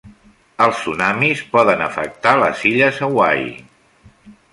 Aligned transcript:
Els 0.63 0.77
tsunamis 0.77 1.43
poden 1.51 1.83
afectar 1.87 2.31
les 2.45 2.63
illes 2.71 2.97
Hawaii. 3.09 3.53